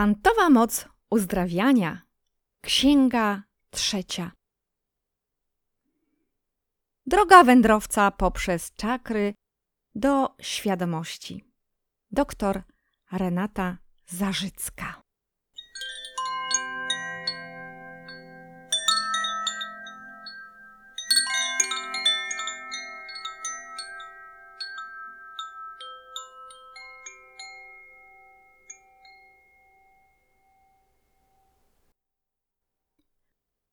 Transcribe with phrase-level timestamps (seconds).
[0.00, 2.02] Kwantowa moc uzdrawiania.
[2.60, 4.32] Księga trzecia.
[7.06, 9.34] Droga wędrowca poprzez czakry
[9.94, 11.44] do świadomości.
[12.10, 12.62] Doktor
[13.12, 14.89] Renata Zarzycka.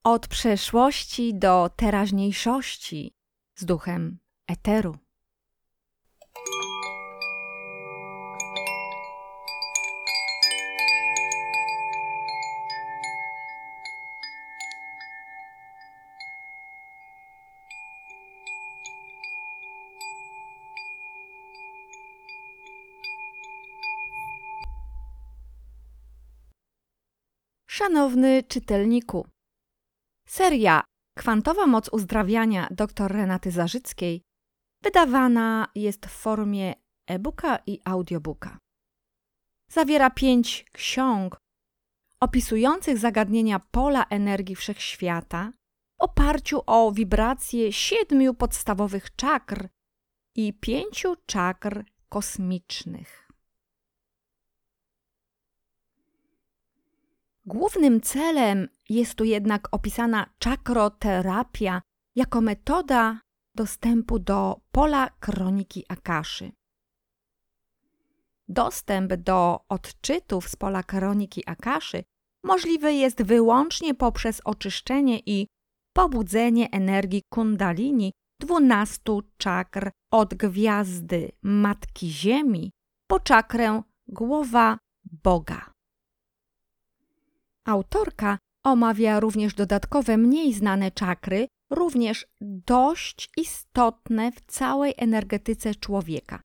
[0.07, 3.13] Od przeszłości do teraźniejszości
[3.55, 4.97] z duchem eteru.
[27.65, 29.27] Szanowny czytelniku,
[30.27, 30.83] Seria
[31.17, 34.21] Kwantowa moc uzdrawiania dr Renaty Zarzyckiej
[34.83, 36.73] wydawana jest w formie
[37.07, 38.57] e-booka i audiobooka.
[39.71, 41.37] Zawiera pięć ksiąg
[42.19, 45.51] opisujących zagadnienia pola energii wszechświata
[45.99, 49.67] w oparciu o wibracje siedmiu podstawowych czakr
[50.35, 53.31] i pięciu czakr kosmicznych.
[57.45, 61.81] Głównym celem jest tu jednak opisana czakroterapia
[62.15, 63.21] jako metoda
[63.55, 66.51] dostępu do pola kroniki Akaszy.
[68.47, 72.03] Dostęp do odczytów z pola kroniki Akaszy
[72.43, 75.47] możliwy jest wyłącznie poprzez oczyszczenie i
[75.93, 82.71] pobudzenie energii kundalini dwunastu czakr od gwiazdy Matki Ziemi
[83.07, 84.77] po czakrę głowa
[85.23, 85.71] Boga.
[87.65, 96.41] Autorka omawia również dodatkowe, mniej znane czakry, również dość istotne w całej energetyce człowieka.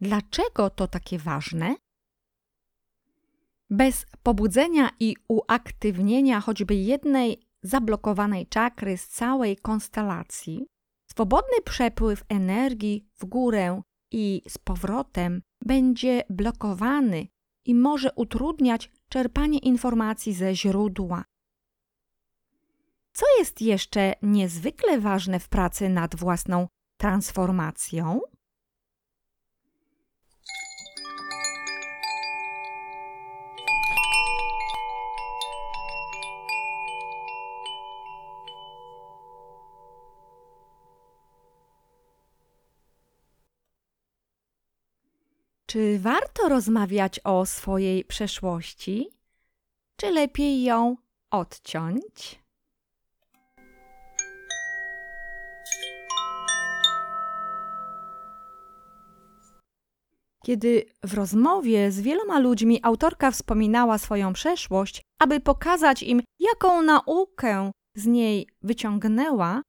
[0.00, 1.76] Dlaczego to takie ważne?
[3.70, 10.66] Bez pobudzenia i uaktywnienia choćby jednej zablokowanej czakry z całej konstelacji,
[11.10, 17.26] swobodny przepływ energii w górę i z powrotem będzie blokowany
[17.64, 21.24] i może utrudniać czerpanie informacji ze źródła.
[23.12, 28.20] Co jest jeszcze niezwykle ważne w pracy nad własną transformacją?
[45.74, 49.08] Czy warto rozmawiać o swojej przeszłości,
[49.96, 50.96] czy lepiej ją
[51.30, 52.42] odciąć?
[60.44, 67.70] Kiedy w rozmowie z wieloma ludźmi autorka wspominała swoją przeszłość, aby pokazać im, jaką naukę
[67.94, 69.62] z niej wyciągnęła,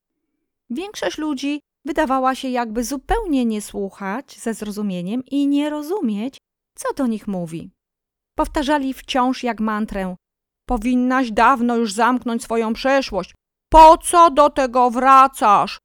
[0.70, 6.38] większość ludzi wydawała się jakby zupełnie nie słuchać ze zrozumieniem i nie rozumieć,
[6.76, 7.72] co do nich mówi.
[8.38, 10.16] Powtarzali wciąż jak mantrę:
[10.66, 13.34] Powinnaś dawno już zamknąć swoją przeszłość.
[13.70, 15.80] Po co do tego wracasz?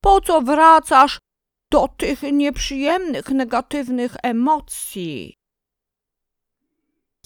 [0.00, 1.18] Po co wracasz
[1.70, 5.34] do tych nieprzyjemnych, negatywnych emocji?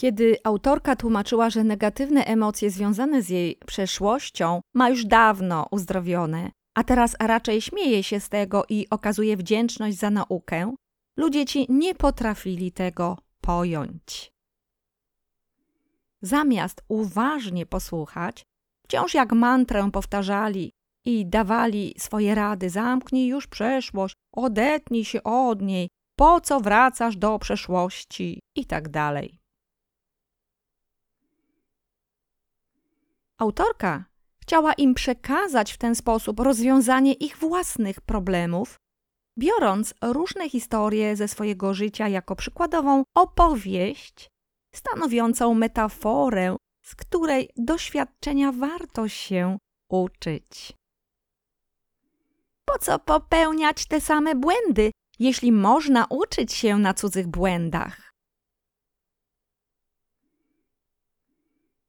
[0.01, 6.85] Kiedy autorka tłumaczyła, że negatywne emocje związane z jej przeszłością ma już dawno uzdrowione, a
[6.85, 10.75] teraz raczej śmieje się z tego i okazuje wdzięczność za naukę,
[11.17, 14.33] ludzie ci nie potrafili tego pojąć.
[16.23, 18.43] Zamiast uważnie posłuchać,
[18.85, 20.73] wciąż jak mantrę powtarzali
[21.05, 25.89] i dawali swoje rady: zamknij już przeszłość, odetnij się od niej,
[26.19, 29.39] po co wracasz do przeszłości i tak dalej.
[33.39, 34.05] Autorka
[34.47, 38.77] Chciała im przekazać w ten sposób rozwiązanie ich własnych problemów,
[39.39, 44.29] biorąc różne historie ze swojego życia jako przykładową opowieść,
[44.75, 49.59] stanowiącą metaforę, z której doświadczenia warto się
[49.91, 50.73] uczyć.
[52.65, 58.13] Po co popełniać te same błędy, jeśli można uczyć się na cudzych błędach?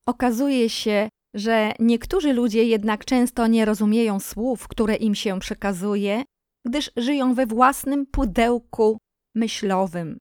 [0.05, 6.23] Okazuje się, że niektórzy ludzie jednak często nie rozumieją słów, które im się przekazuje,
[6.65, 8.97] gdyż żyją we własnym pudełku
[9.35, 10.17] myślowym.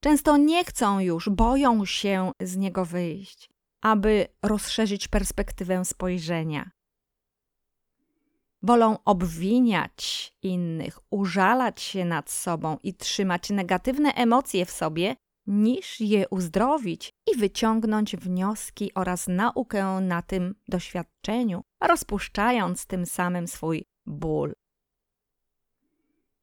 [0.00, 3.50] Często nie chcą już, boją się z niego wyjść,
[3.82, 6.70] aby rozszerzyć perspektywę spojrzenia.
[8.62, 15.16] Wolą obwiniać innych, użalać się nad sobą i trzymać negatywne emocje w sobie,
[15.46, 23.84] niż je uzdrowić i wyciągnąć wnioski oraz naukę na tym doświadczeniu, rozpuszczając tym samym swój
[24.06, 24.52] ból.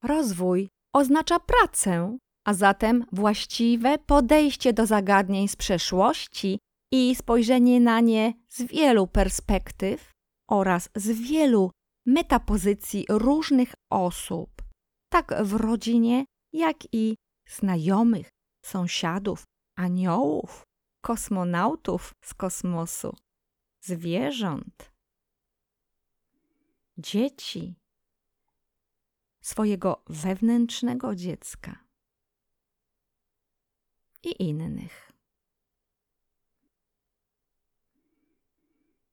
[0.04, 6.60] Rozwój oznacza pracę, a zatem właściwe podejście do zagadnień z przeszłości
[6.92, 10.12] i spojrzenie na nie z wielu perspektyw
[10.50, 11.72] oraz z wielu
[12.06, 14.50] metapozycji różnych osób,
[15.10, 17.16] tak w rodzinie, jak i
[17.50, 18.30] znajomych,
[18.68, 19.44] sąsiadów,
[19.76, 20.64] aniołów,
[21.02, 23.16] kosmonautów z kosmosu,
[23.82, 24.92] zwierząt,
[26.98, 27.76] dzieci,
[29.42, 31.86] swojego wewnętrznego dziecka
[34.24, 35.12] i innych.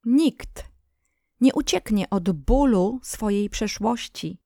[0.05, 0.65] Nikt
[1.41, 4.39] nie ucieknie od bólu swojej przeszłości,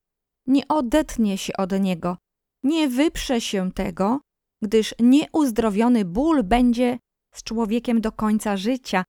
[0.46, 2.16] nie odetnie się od niego,
[2.62, 4.20] nie wyprze się tego,
[4.62, 6.98] gdyż nieuzdrowiony ból będzie
[7.34, 9.04] z człowiekiem do końca życia,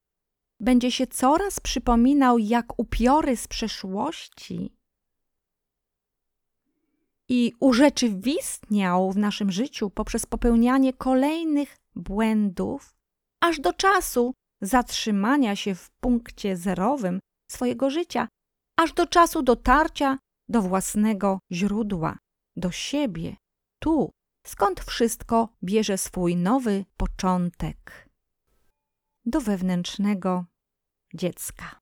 [0.60, 4.72] będzie się coraz przypominał jak upiory z przeszłości
[7.28, 12.94] i urzeczywistniał w naszym życiu poprzez popełnianie kolejnych błędów,
[13.40, 17.20] aż do czasu zatrzymania się w punkcie zerowym
[17.50, 18.28] swojego życia,
[18.76, 20.18] aż do czasu dotarcia
[20.48, 22.18] do własnego źródła,
[22.56, 23.36] do siebie,
[23.78, 24.10] tu,
[24.46, 28.08] skąd wszystko bierze swój nowy początek,
[29.24, 30.44] do wewnętrznego
[31.14, 31.79] dziecka.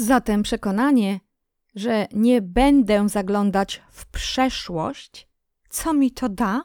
[0.00, 1.20] Zatem przekonanie,
[1.74, 5.28] że nie będę zaglądać w przeszłość?
[5.68, 6.62] Co mi to da?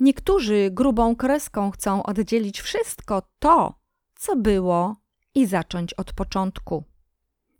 [0.00, 3.74] Niektórzy grubą kreską chcą oddzielić wszystko to,
[4.14, 4.96] co było
[5.38, 6.84] i zacząć od początku.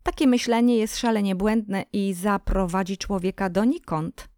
[0.03, 4.29] Takie myślenie jest szalenie błędne i zaprowadzi człowieka donikąd.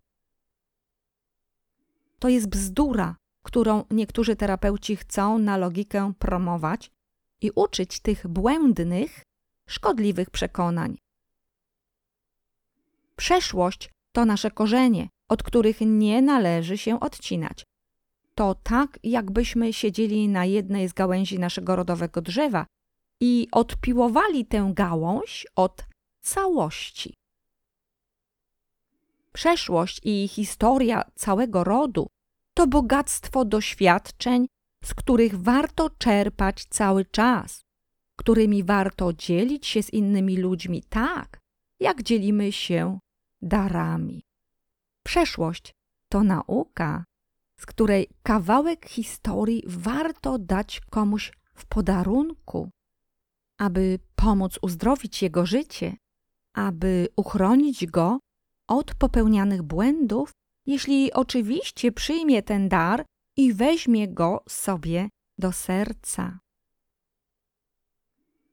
[2.18, 6.90] To jest bzdura, którą niektórzy terapeuci chcą na logikę promować
[7.40, 9.22] i uczyć tych błędnych,
[9.66, 10.98] szkodliwych przekonań.
[13.16, 17.64] Przeszłość to nasze korzenie, od których nie należy się odcinać.
[18.34, 22.66] To tak, jakbyśmy siedzieli na jednej z gałęzi naszego rodowego drzewa
[23.20, 25.84] i odpiłowali tę gałąź od
[26.20, 27.14] całości.
[29.32, 32.06] Przeszłość i historia całego rodu
[32.54, 34.46] to bogactwo doświadczeń,
[34.84, 37.64] z których warto czerpać cały czas,
[38.16, 41.38] którymi warto dzielić się z innymi ludźmi tak,
[41.80, 42.98] jak dzielimy się
[43.42, 44.22] darami.
[45.04, 45.74] Przeszłość
[46.08, 47.04] to nauka,
[47.56, 52.70] z której kawałek historii warto dać komuś w podarunku
[53.60, 55.96] aby pomóc uzdrowić jego życie,
[56.54, 58.18] aby uchronić go
[58.66, 60.32] od popełnianych błędów,
[60.66, 63.04] jeśli oczywiście przyjmie ten dar
[63.36, 66.38] i weźmie go sobie do serca.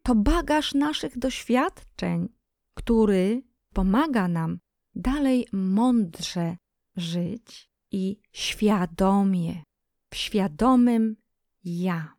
[0.03, 2.29] To bagaż naszych doświadczeń,
[2.73, 3.41] który
[3.73, 4.59] pomaga nam
[4.95, 6.57] dalej mądrze
[6.95, 9.63] żyć i świadomie,
[10.11, 11.15] w świadomym
[11.63, 12.16] ja.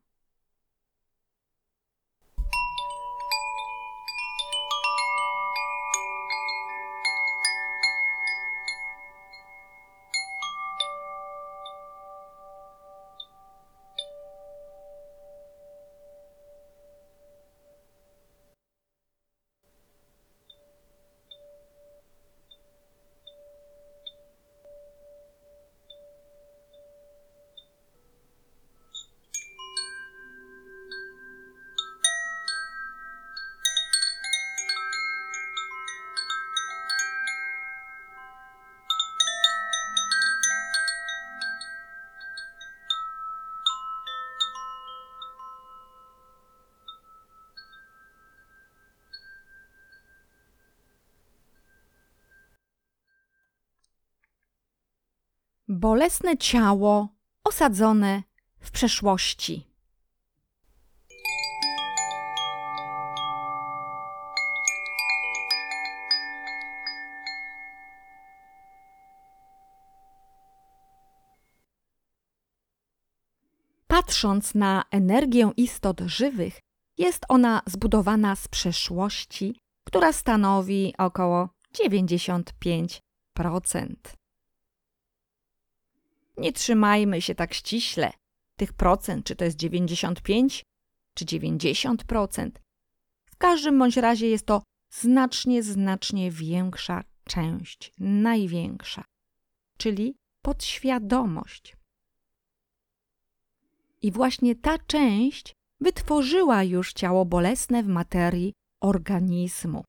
[55.78, 57.08] Bolesne ciało
[57.44, 58.22] osadzone
[58.60, 59.68] w przeszłości.
[73.86, 76.60] Patrząc na energię istot żywych,
[76.98, 84.17] jest ona zbudowana z przeszłości, która stanowi około 95%.
[86.38, 88.12] Nie trzymajmy się tak ściśle
[88.56, 90.62] tych procent, czy to jest 95
[91.14, 92.50] czy 90%.
[93.26, 99.04] W każdym bądź razie jest to znacznie, znacznie większa część, największa,
[99.78, 101.76] czyli podświadomość.
[104.02, 109.84] I właśnie ta część wytworzyła już ciało bolesne w materii organizmu.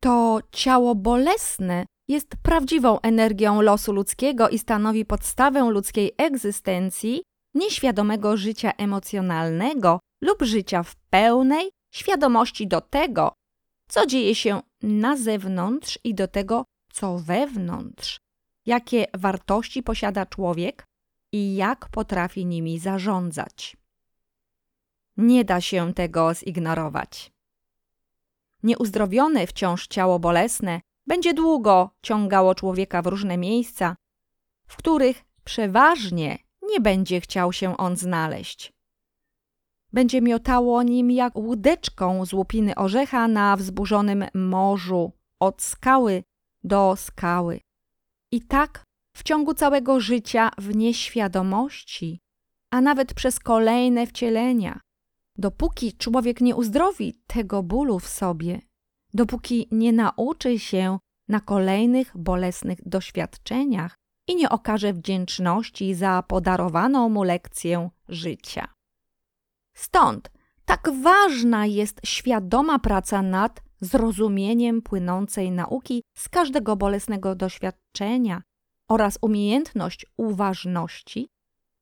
[0.00, 7.22] To ciało bolesne jest prawdziwą energią losu ludzkiego i stanowi podstawę ludzkiej egzystencji,
[7.54, 13.32] nieświadomego życia emocjonalnego lub życia w pełnej świadomości do tego,
[13.88, 18.18] co dzieje się na zewnątrz i do tego, co wewnątrz,
[18.66, 20.84] jakie wartości posiada człowiek
[21.32, 23.76] i jak potrafi nimi zarządzać.
[25.16, 27.30] Nie da się tego zignorować.
[28.62, 33.96] Nieuzdrowione wciąż ciało bolesne będzie długo ciągało człowieka w różne miejsca,
[34.66, 38.72] w których przeważnie nie będzie chciał się on znaleźć.
[39.92, 46.22] Będzie miotało nim jak łódeczką z łupiny orzecha na wzburzonym morzu, od skały
[46.64, 47.60] do skały.
[48.32, 48.84] I tak
[49.16, 52.20] w ciągu całego życia w nieświadomości,
[52.70, 54.80] a nawet przez kolejne wcielenia,
[55.36, 58.60] dopóki człowiek nie uzdrowi tego bólu w sobie,
[59.14, 60.98] dopóki nie nauczy się
[61.28, 63.94] na kolejnych bolesnych doświadczeniach
[64.28, 68.68] i nie okaże wdzięczności za podarowaną mu lekcję życia.
[69.76, 70.30] Stąd
[70.64, 78.42] tak ważna jest świadoma praca nad zrozumieniem płynącej nauki z każdego bolesnego doświadczenia
[78.90, 81.28] oraz umiejętność uważności,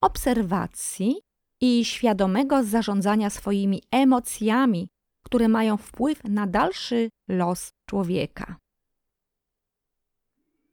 [0.01, 1.17] obserwacji
[1.61, 4.89] i świadomego zarządzania swoimi emocjami,
[5.25, 8.57] które mają wpływ na dalszy los człowieka.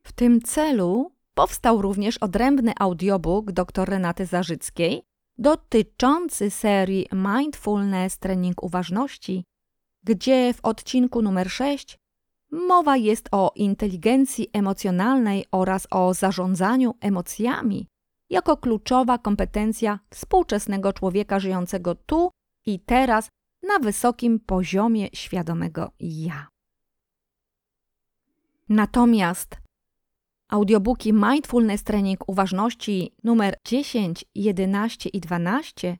[0.04, 5.04] W tym celu powstał również odrębny audiobook dr Renaty Zarzyckiej
[5.38, 9.44] dotyczący serii Mindfulness Trening Uważności,
[10.04, 11.98] gdzie w odcinku numer 6
[12.52, 17.88] mowa jest o inteligencji emocjonalnej oraz o zarządzaniu emocjami
[18.30, 22.32] jako kluczowa kompetencja współczesnego człowieka żyjącego tu
[22.66, 23.30] i teraz
[23.64, 26.48] na wysokim poziomie świadomego ja.
[28.70, 29.58] Natomiast
[30.50, 35.98] audiobooki Mindfulness Training Uważności numer 10, 11 i 12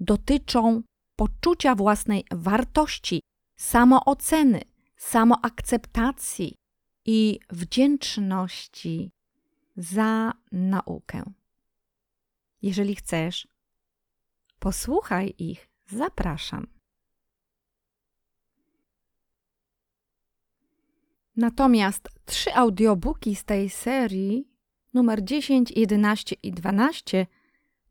[0.00, 0.82] dotyczą
[1.16, 3.20] poczucia własnej wartości,
[3.56, 4.60] samooceny,
[4.96, 6.54] samoakceptacji
[7.04, 9.10] i wdzięczności
[9.76, 11.22] za naukę.
[12.62, 13.48] Jeżeli chcesz,
[14.58, 16.66] posłuchaj ich, zapraszam.
[21.36, 24.48] Natomiast trzy audiobooki z tej serii,
[24.94, 27.26] numer 10, 11 i 12,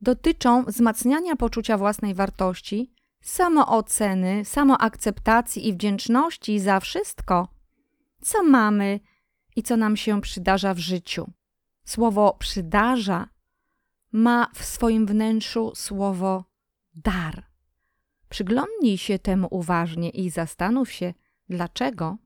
[0.01, 7.47] dotyczą wzmacniania poczucia własnej wartości, samooceny, samoakceptacji i wdzięczności za wszystko,
[8.21, 8.99] co mamy
[9.55, 11.31] i co nam się przydarza w życiu.
[11.85, 13.29] Słowo przydarza
[14.11, 16.45] ma w swoim wnętrzu słowo
[16.95, 17.48] dar.
[18.29, 21.13] Przyglądnij się temu uważnie i zastanów się,
[21.49, 22.17] dlaczego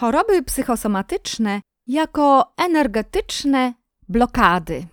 [0.00, 3.74] choroby psychosomatyczne jako energetyczne
[4.08, 4.86] blokady.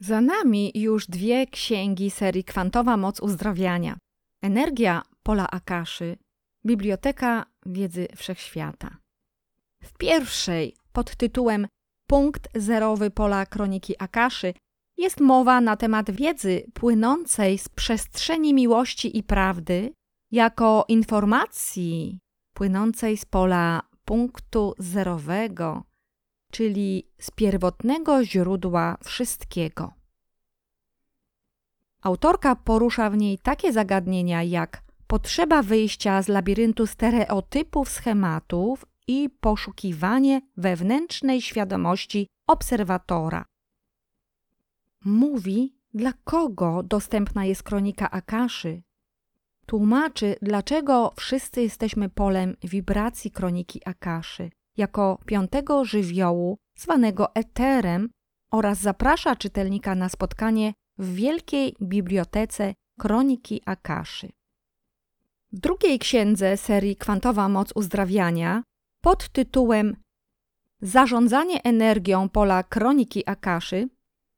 [0.00, 3.96] Za nami już dwie księgi serii Kwantowa Moc Uzdrawiania.
[4.42, 6.16] Energia Pola Akaszy,
[6.66, 8.96] Biblioteka Wiedzy Wszechświata.
[9.82, 11.66] W pierwszej pod tytułem
[12.06, 14.54] Punkt zerowy pola kroniki Akaszy,
[14.96, 19.92] jest mowa na temat wiedzy płynącej z przestrzeni miłości i prawdy,
[20.30, 22.18] jako informacji
[22.54, 25.82] płynącej z pola punktu zerowego,
[26.52, 29.92] czyli z pierwotnego źródła wszystkiego.
[32.02, 40.40] Autorka porusza w niej takie zagadnienia jak potrzeba wyjścia z labiryntu stereotypów, schematów i poszukiwanie
[40.56, 43.44] wewnętrznej świadomości obserwatora.
[45.04, 48.82] Mówi, dla kogo dostępna jest kronika Akaszy.
[49.66, 58.10] Tłumaczy, dlaczego wszyscy jesteśmy polem wibracji kroniki Akaszy, jako piątego żywiołu zwanego eterem
[58.50, 64.28] oraz zaprasza czytelnika na spotkanie w Wielkiej Bibliotece Kroniki Akaszy.
[65.52, 68.62] W drugiej księdze serii Kwantowa Moc Uzdrawiania
[69.00, 69.96] pod tytułem
[70.82, 73.88] Zarządzanie energią pola Kroniki Akaszy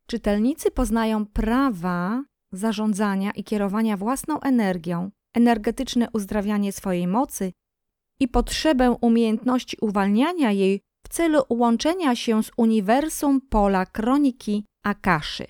[0.07, 7.53] czytelnicy poznają prawa zarządzania i kierowania własną energią, energetyczne uzdrawianie swojej mocy
[8.21, 15.47] i potrzebę umiejętności uwalniania jej w celu łączenia się z uniwersum pola kroniki Akaszy.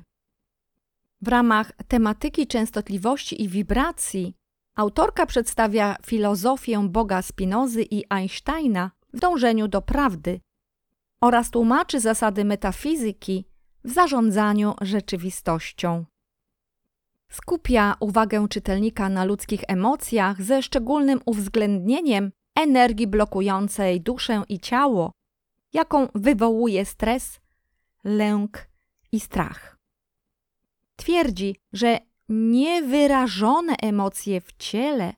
[1.22, 4.34] W ramach tematyki częstotliwości i wibracji
[4.76, 10.40] autorka przedstawia filozofię Boga Spinozy i Einsteina w dążeniu do prawdy
[11.20, 13.44] oraz tłumaczy zasady metafizyki
[13.84, 16.04] w zarządzaniu rzeczywistością.
[17.30, 25.12] Skupia uwagę czytelnika na ludzkich emocjach ze szczególnym uwzględnieniem energii blokującej duszę i ciało,
[25.72, 27.40] jaką wywołuje stres,
[28.04, 28.68] lęk
[29.12, 29.78] i strach.
[30.96, 31.98] Twierdzi, że
[32.28, 35.14] niewyrażone emocje w ciele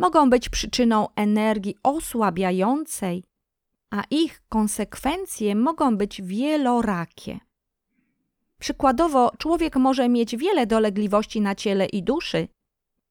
[0.00, 3.24] mogą być przyczyną energii osłabiającej,
[3.90, 7.40] a ich konsekwencje mogą być wielorakie.
[8.58, 12.48] Przykładowo, człowiek może mieć wiele dolegliwości na ciele i duszy,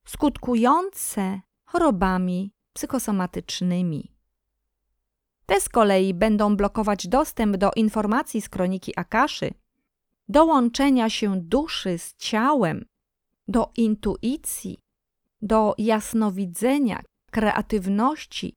[0.06, 4.12] skutkujące chorobami psychosomatycznymi.
[5.46, 9.54] Te z kolei będą blokować dostęp do informacji z kroniki Akaszy,
[10.28, 12.86] do łączenia się duszy z ciałem,
[13.48, 14.80] do intuicji,
[15.42, 18.54] do jasnowidzenia, kreatywności,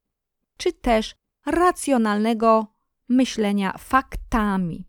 [0.57, 1.15] czy też
[1.47, 2.67] racjonalnego
[3.09, 4.85] myślenia faktami.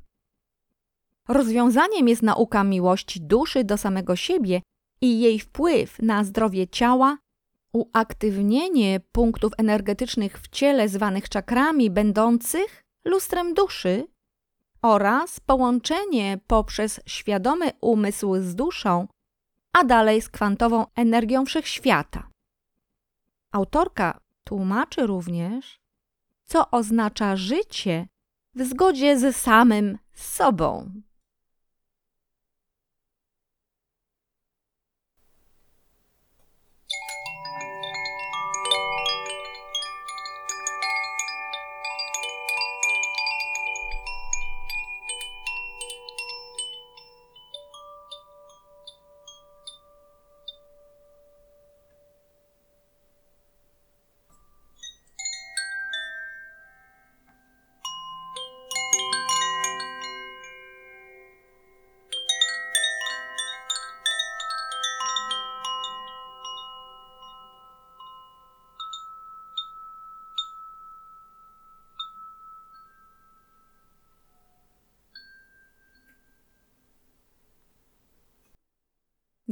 [1.28, 4.62] Rozwiązaniem jest nauka miłości duszy do samego siebie
[5.02, 7.18] i jej wpływ na zdrowie ciała,
[7.74, 14.08] uaktywnienie punktów energetycznych w ciele zwanych czakrami, będących lustrem duszy,
[14.82, 19.08] oraz połączenie poprzez świadomy umysł z duszą,
[19.74, 22.30] a dalej z kwantową energią wszechświata.
[23.52, 25.80] Autorka tłumaczy również,
[26.46, 28.08] co oznacza życie
[28.56, 30.92] w zgodzie ze samym sobą.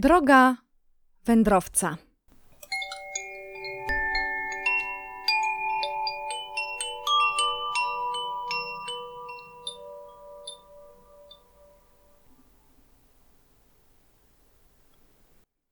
[0.02, 0.58] Droga
[1.26, 1.98] wędrowca.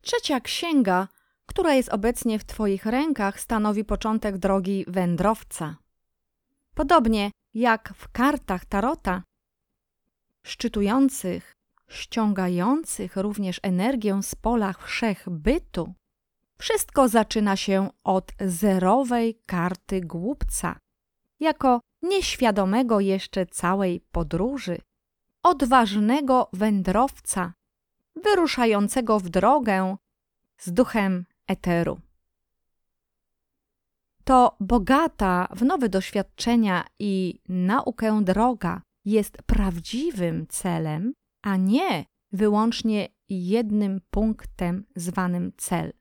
[0.02, 1.08] Trzecia księga,
[1.46, 5.76] która jest obecnie w Twoich rękach, stanowi początek drogi wędrowca.
[6.76, 9.24] Podobnie jak w kartach Tarota,
[10.44, 11.59] szczytujących
[11.90, 15.94] ściągających również energię z pola wszechbytu,
[16.58, 20.80] wszystko zaczyna się od zerowej karty głupca,
[21.40, 24.78] jako nieświadomego jeszcze całej podróży,
[25.44, 27.54] odważnego wędrowca,
[28.24, 29.98] wyruszającego w drogę
[30.58, 32.00] z duchem eteru.
[34.24, 44.02] To bogata w nowe doświadczenia i naukę droga jest prawdziwym celem, a nie wyłącznie jednym
[44.10, 45.94] punktem zwanym cel.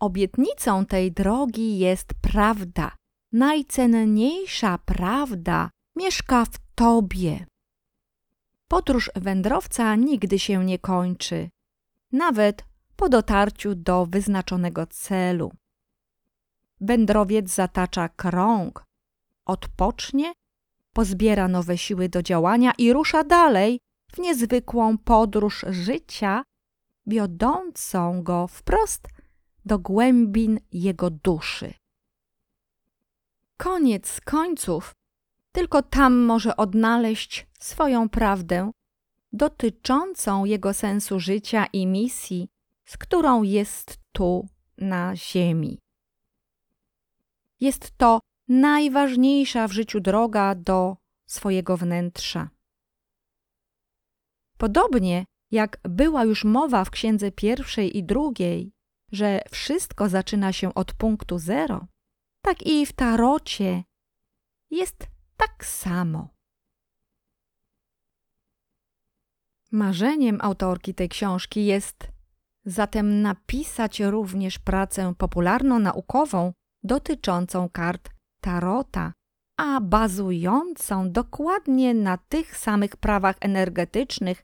[0.00, 2.96] Obietnicą tej drogi jest prawda.
[3.32, 7.46] Najcenniejsza prawda mieszka w Tobie.
[8.68, 11.50] Podróż wędrowca nigdy się nie kończy,
[12.12, 12.64] nawet
[12.96, 15.52] po dotarciu do wyznaczonego celu.
[16.80, 18.84] Wędrowiec zatacza krąg,
[19.46, 20.32] odpocznie,
[20.92, 23.80] pozbiera nowe siły do działania i rusza dalej
[24.16, 26.42] w niezwykłą podróż życia,
[27.06, 29.08] wiodącą go wprost
[29.64, 31.74] do głębin jego duszy.
[33.56, 34.92] Koniec końców,
[35.52, 38.70] tylko tam może odnaleźć swoją prawdę
[39.32, 42.48] dotyczącą jego sensu życia i misji,
[42.84, 44.48] z którą jest tu
[44.78, 45.78] na Ziemi.
[47.60, 52.55] Jest to najważniejsza w życiu droga do swojego wnętrza.
[54.58, 58.72] Podobnie jak była już mowa w księdze pierwszej i drugiej,
[59.12, 61.86] że wszystko zaczyna się od punktu zero,
[62.42, 63.84] tak i w tarocie
[64.70, 66.28] jest tak samo.
[69.72, 72.08] Marzeniem autorki tej książki jest
[72.64, 79.12] zatem napisać również pracę popularno-naukową dotyczącą kart tarota,
[79.56, 84.42] a bazującą dokładnie na tych samych prawach energetycznych,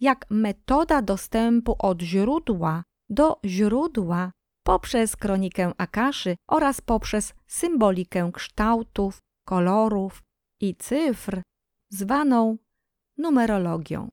[0.00, 10.22] jak metoda dostępu od źródła do źródła poprzez kronikę Akaszy oraz poprzez symbolikę kształtów, kolorów
[10.60, 11.42] i cyfr,
[11.90, 12.56] zwaną
[13.18, 14.08] numerologią.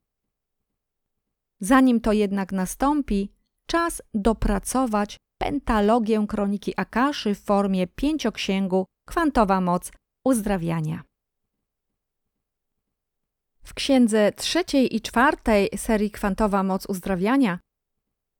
[1.59, 3.33] Zanim to jednak nastąpi,
[3.67, 9.91] czas dopracować pentalogię kroniki Akaszy w formie pięcioksięgu Kwantowa moc
[10.25, 11.03] uzdrawiania.
[13.63, 17.59] W księdze trzeciej i czwartej serii Kwantowa moc uzdrawiania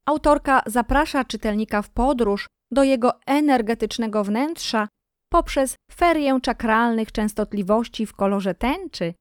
[0.05, 4.87] autorka zaprasza czytelnika w podróż do jego energetycznego wnętrza
[5.31, 9.13] poprzez ferię czakralnych częstotliwości w kolorze tęczy,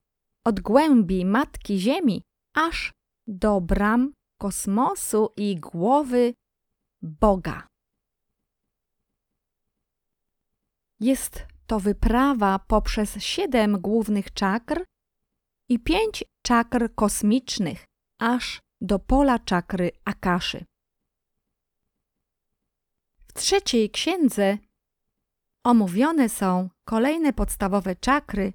[0.47, 2.23] od głębi Matki Ziemi
[2.57, 2.93] aż
[3.27, 6.35] do bram kosmosu i głowy
[7.03, 7.67] Boga.
[11.01, 14.85] Jest to wyprawa poprzez siedem głównych czakr
[15.69, 17.85] i pięć czakr kosmicznych,
[18.21, 20.65] aż do pola czakry Akaszy.
[23.29, 24.59] W trzeciej księdze
[25.65, 28.53] omówione są kolejne podstawowe czakry,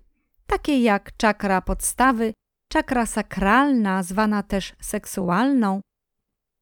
[0.48, 2.34] takie jak czakra podstawy,
[2.72, 5.82] czakra sakralna, zwana też seksualną,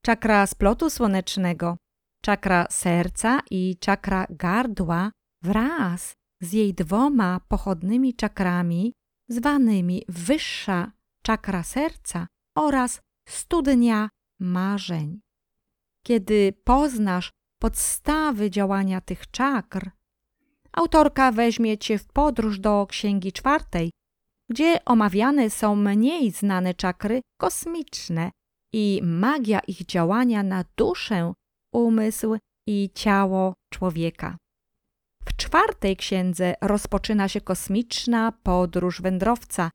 [0.05, 1.77] czakra splotu słonecznego,
[2.23, 5.11] czakra serca i czakra gardła
[5.41, 8.93] wraz z jej dwoma pochodnymi czakrami,
[9.29, 10.91] zwanymi wyższa
[11.23, 12.27] czakra serca
[12.57, 15.19] oraz studnia marzeń.
[16.05, 19.89] Kiedy poznasz podstawy działania tych czakr,
[20.71, 23.91] autorka weźmie cię w podróż do księgi czwartej,
[24.49, 28.31] gdzie omawiane są mniej znane czakry kosmiczne
[28.73, 31.33] i magia ich działania na duszę,
[31.73, 34.37] umysł i ciało człowieka.
[35.51, 39.71] Czwartej księdze rozpoczyna się kosmiczna podróż wędrowca.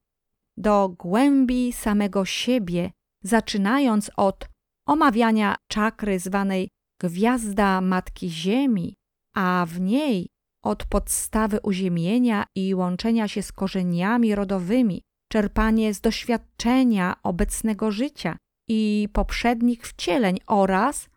[0.57, 2.91] Do głębi samego siebie,
[3.23, 4.49] zaczynając od
[4.87, 6.69] omawiania czakry zwanej
[7.01, 8.95] Gwiazda Matki Ziemi,
[9.35, 10.29] a w niej
[10.65, 18.37] od podstawy uziemienia i łączenia się z korzeniami rodowymi, czerpanie z doświadczenia obecnego życia
[18.69, 21.09] i poprzednich wcieleń oraz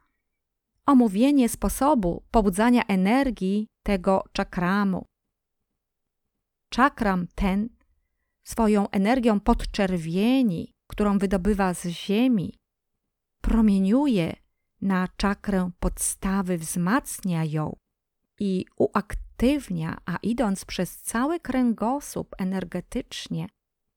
[0.86, 5.06] omówienie sposobu pobudzania energii tego czakramu.
[6.70, 7.70] Czakram ten
[8.44, 12.60] swoją energią podczerwieni, którą wydobywa z ziemi,
[13.42, 14.36] promieniuje
[14.82, 17.76] na czakrę podstawy, wzmacnia ją
[18.40, 23.48] i uaktywnia, a idąc przez cały kręgosłup energetycznie,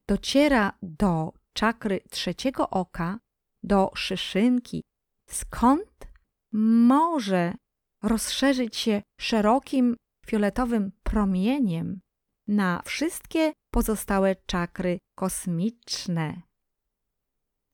[0.09, 3.19] dociera do czakry trzeciego oka,
[3.63, 4.83] do szyszynki,
[5.31, 6.09] skąd
[6.53, 7.55] może
[8.03, 12.01] rozszerzyć się szerokim fioletowym promieniem
[12.49, 16.43] na wszystkie pozostałe czakry kosmiczne.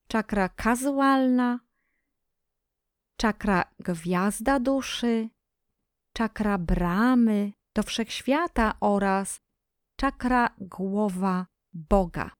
[0.09, 1.61] Czakra kazualna,
[3.17, 5.29] czakra gwiazda duszy,
[6.13, 9.41] czakra bramy do wszechświata oraz
[9.97, 12.38] czakra głowa Boga.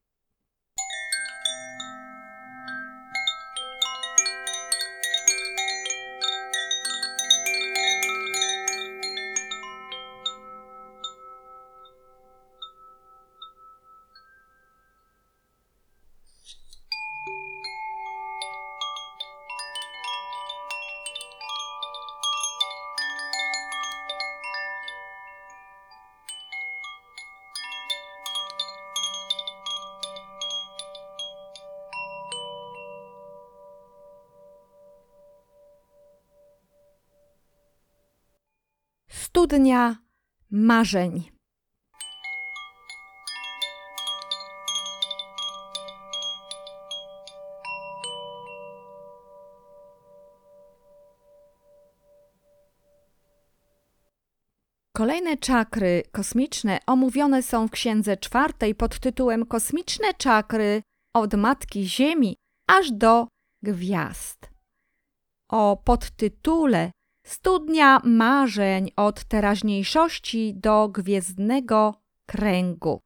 [39.49, 39.97] Studnia
[40.51, 41.31] marzeń.
[54.97, 60.83] Kolejne czakry kosmiczne omówione są w księdze czwartej pod tytułem Kosmiczne czakry
[61.15, 63.29] od Matki Ziemi aż do
[63.63, 64.51] gwiazd.
[65.51, 66.91] O podtytule
[67.29, 71.95] Studnia marzeń od teraźniejszości do gwiezdnego
[72.27, 73.01] kręgu.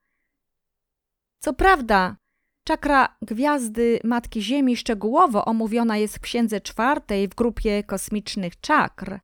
[1.38, 2.16] Co prawda,
[2.64, 9.18] czakra gwiazdy Matki Ziemi szczegółowo omówiona jest w księdze czwartej w grupie kosmicznych czakr.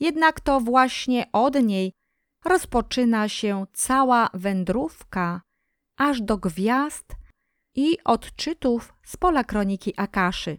[0.00, 1.92] Jednak to właśnie od niej
[2.44, 5.42] rozpoczyna się cała wędrówka
[5.96, 7.16] aż do gwiazd
[7.74, 10.58] i odczytów z pola kroniki Akaszy.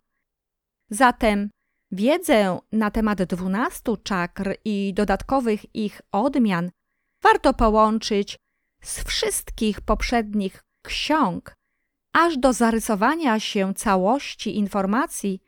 [0.89, 1.49] Zatem
[1.91, 6.71] wiedzę na temat dwunastu czakr i dodatkowych ich odmian
[7.23, 8.37] warto połączyć
[8.83, 11.53] z wszystkich poprzednich ksiąg,
[12.13, 15.41] aż do zarysowania się całości informacji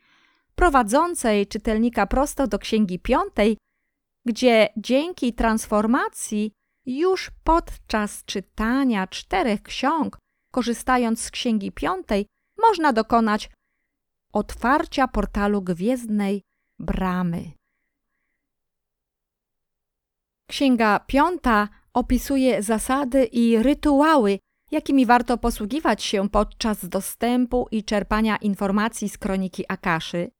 [0.54, 3.56] prowadzącej czytelnika prosto do Księgi Piątej,
[4.26, 6.52] gdzie dzięki transformacji
[6.86, 10.18] już podczas czytania czterech ksiąg,
[10.50, 12.26] korzystając z Księgi Piątej,
[12.58, 13.50] można dokonać
[14.32, 16.42] otwarcia portalu gwiezdnej
[16.78, 17.52] bramy.
[20.48, 24.38] Księga Piąta opisuje zasady i rytuały,
[24.70, 30.30] jakimi warto posługiwać się podczas dostępu i czerpania informacji z kroniki Akaszy,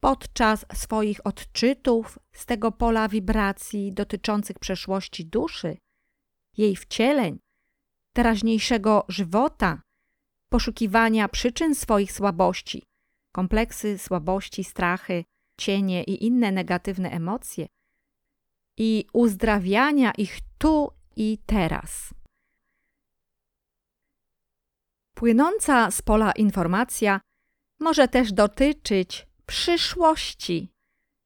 [0.00, 5.76] podczas swoich odczytów z tego pola wibracji dotyczących przeszłości duszy,
[6.56, 7.38] jej wcieleń,
[8.12, 9.82] teraźniejszego żywota,
[10.48, 12.82] poszukiwania przyczyn swoich słabości,
[13.32, 15.24] kompleksy, słabości, strachy,
[15.58, 17.66] cienie i inne negatywne emocje
[18.76, 22.14] i uzdrawiania ich tu i teraz.
[25.14, 27.20] Płynąca z pola informacja
[27.80, 30.72] może też dotyczyć przyszłości,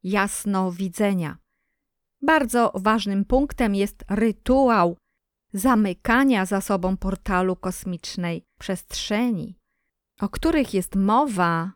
[0.03, 1.37] jasnowidzenia.
[2.23, 4.97] Bardzo ważnym punktem jest rytuał
[5.53, 9.59] zamykania za sobą portalu kosmicznej przestrzeni,
[10.21, 11.73] o których jest mowa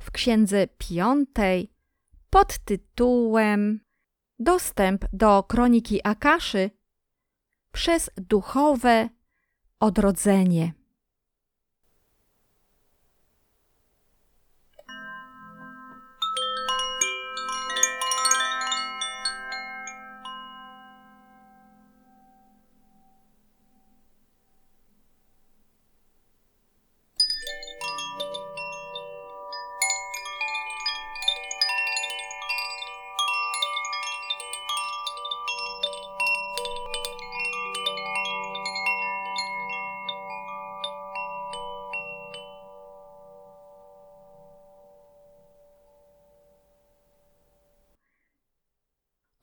[0.00, 1.72] w Księdze Piątej
[2.30, 3.80] pod tytułem
[4.38, 6.70] Dostęp do kroniki Akaszy
[7.72, 9.08] przez duchowe
[9.80, 10.72] odrodzenie.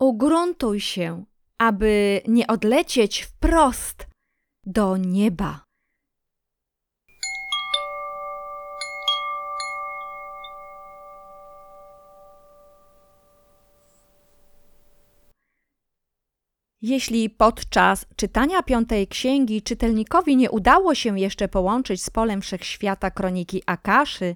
[0.05, 1.25] Ugruntuj się,
[1.57, 4.07] aby nie odlecieć wprost
[4.65, 5.65] do nieba.
[16.81, 23.63] Jeśli podczas czytania piątej księgi czytelnikowi nie udało się jeszcze połączyć z polem wszechświata kroniki
[23.65, 24.35] Akaszy,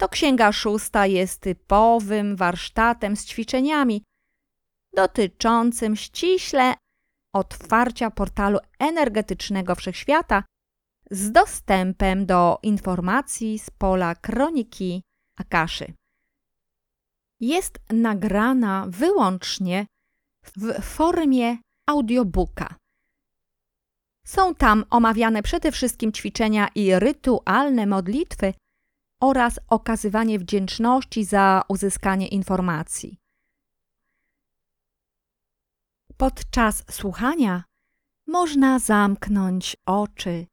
[0.00, 4.02] to księga szósta jest typowym warsztatem z ćwiczeniami,
[4.98, 6.74] dotyczącym ściśle
[7.34, 10.44] otwarcia portalu energetycznego wszechświata
[11.10, 15.02] z dostępem do informacji z pola kroniki
[15.38, 15.92] Akaszy.
[17.40, 19.86] Jest nagrana wyłącznie
[20.56, 21.56] w formie
[21.86, 22.74] audiobooka.
[24.26, 28.54] Są tam omawiane przede wszystkim ćwiczenia i rytualne modlitwy
[29.22, 33.18] oraz okazywanie wdzięczności za uzyskanie informacji.
[36.18, 37.64] Podczas słuchania
[38.26, 40.46] można zamknąć oczy,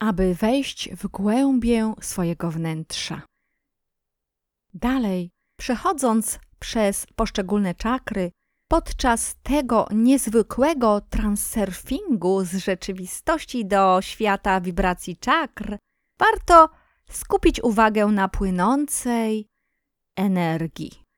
[0.00, 3.22] aby wejść w głębię swojego wnętrza.
[4.74, 8.30] Dalej, przechodząc przez poszczególne czakry,
[8.68, 15.76] podczas tego niezwykłego transurfingu z rzeczywistości do świata wibracji czakr,
[16.18, 16.68] warto
[17.10, 19.46] skupić uwagę na płynącej
[20.16, 21.09] energii.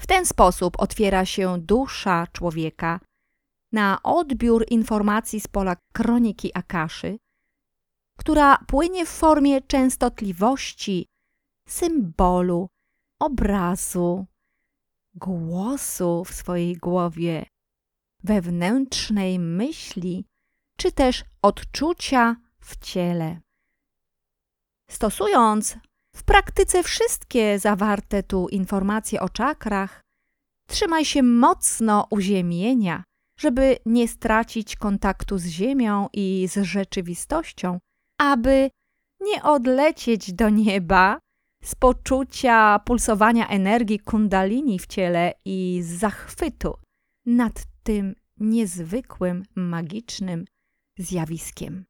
[0.00, 3.00] W ten sposób otwiera się dusza człowieka
[3.72, 7.18] na odbiór informacji z pola kroniki Akaszy,
[8.18, 11.06] która płynie w formie częstotliwości,
[11.68, 12.68] symbolu,
[13.20, 14.26] obrazu,
[15.14, 17.46] głosu w swojej głowie,
[18.24, 20.24] wewnętrznej myśli,
[20.76, 23.40] czy też odczucia w ciele.
[24.90, 25.78] Stosując
[26.18, 30.00] w praktyce wszystkie zawarte tu informacje o czakrach,
[30.68, 33.04] trzymaj się mocno uziemienia,
[33.40, 37.78] żeby nie stracić kontaktu z Ziemią i z rzeczywistością,
[38.18, 38.70] aby
[39.20, 41.18] nie odlecieć do nieba
[41.64, 46.74] z poczucia pulsowania energii kundalini w ciele i z zachwytu
[47.26, 50.44] nad tym niezwykłym, magicznym
[50.98, 51.87] zjawiskiem.